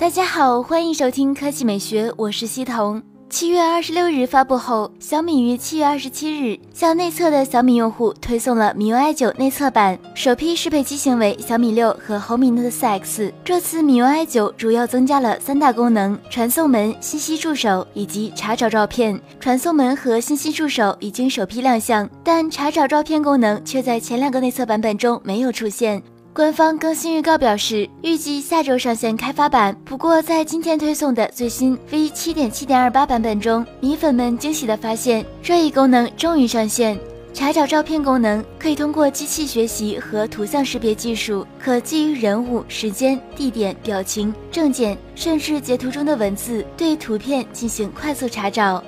[0.00, 3.02] 大家好，欢迎收听科技美学，我是西彤。
[3.28, 13.30] 七月二十六日发布后，小米于七月二十七日向内测的小米用户推送了米 UI 九内测版，首批适配机型为小米六和红米 Note 四 X。
[13.44, 19.20] 这次米 UI 九主要增加了三大功能：传送门、信息助手以及查找照片。
[19.38, 26.02] 传送门和信息助手已经首批亮相，但查找照片功能却在前两个内测版本中没有出现。
[26.32, 29.76] 官方更新预告表示，预计下周上线开发版。
[29.84, 36.96] 不过，在今天推送的最新 V 七点七点二八版本中，米粉们惊喜地发现，这一功能终于上线。
[37.32, 48.82] 查找照片功能可以通过机器学习和图像识别技术，可基于人物、时间、地点、表情、证件，甚至截图中的文字，对图片进行快速查找。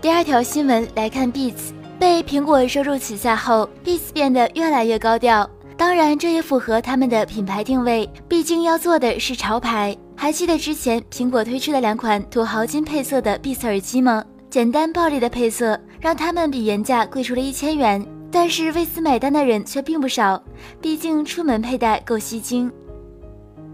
[0.00, 5.48] 第二条新闻来看，Beats 被苹果收入旗下后，Beats 变得越来越高调。
[5.82, 9.96] 当然，这也符合他们的品牌定位，毕竟要做的是潮牌。
[10.16, 14.24] 还记得之前苹果推出的两款土豪金配色的 Beats 耳机吗？
[14.48, 20.40] 简单暴力的配色让他们比原价贵出了一千元，但是为此买单的人却并不少，
[20.80, 22.70] 毕竟出门佩戴够吸睛。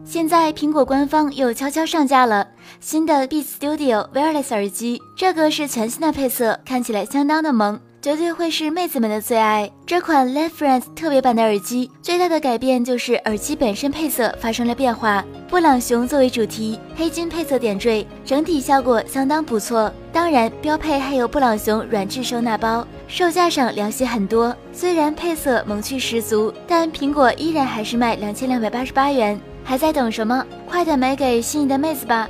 [0.02, 2.48] 现在苹果官方又悄悄上架了
[2.80, 7.78] 新的 Beats Studio Wireless 耳机，这个是全新的配色，看起来相当的萌。
[8.00, 9.70] 绝对会是妹子们的最爱。
[9.84, 19.92] 这款 Live Friends 特别版的耳机最大的改变就是耳机本身配色发生了变化，布朗熊作为主题，黑金配色点缀，整体效果相当不错。
[20.12, 24.54] 当然，标配还有布朗熊软质收纳包，售价上良心很多。
[24.72, 29.38] 虽然配色萌趣十足，但苹果依然还是卖两千两百八十八元。
[29.64, 30.46] 还在等什么？
[30.66, 32.26] 快点买给心仪的妹子吧！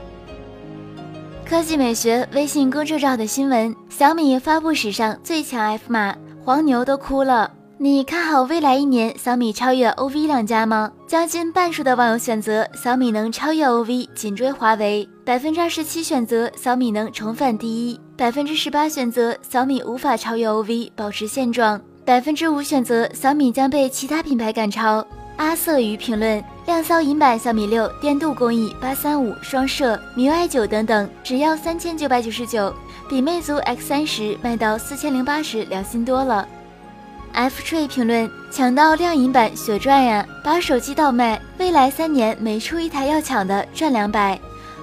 [1.49, 7.51] 科技美学微信公众号的新闻：小米发布史上最强 F 码，黄牛都哭了。
[7.79, 10.93] 你看好未来一年小米超越 OV 两家吗？
[11.07, 25.03] 将近半数的网友选择小米能超越 OV，紧追华为；百分之二十七选择小米能重返第一；百分之十八选择小米无法超越 OV，保持现状；百分之五选择小米将被其他品牌赶超。
[25.39, 32.71] 阿瑟鱼评论：亮骚银版小米六电镀工艺八三五双摄米 UI 九等等，只要三千九百九十九，
[33.09, 36.47] 比魅族 X 三十卖到四千零八十良心多了。
[37.33, 40.27] F Tree 评论：抢到亮银版血赚呀！
[40.45, 44.39] 把手机倒卖，未来三年每出一台要抢的赚两百。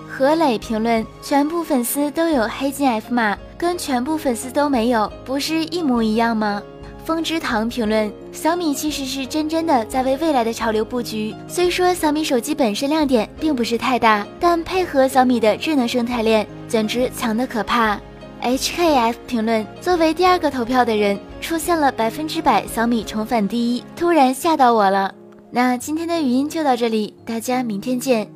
[0.10, 6.64] 何磊评论：全部粉丝都有黑金 F 码，跟全部粉丝都没有，不是一模一样吗？
[7.06, 11.36] 风之堂评论：小米其实是真真的在为未来的潮流布局。
[11.48, 18.00] 虽说小米手机本身亮点并不是太大，但配合小米的智能生态链，简直强的可怕。
[18.42, 25.14] HKF 评论：作为第二个投票的人，出现了百分之百小米重返第一，突然吓到我了。
[25.52, 28.35] 那今天的语音就到这里，大家明天见。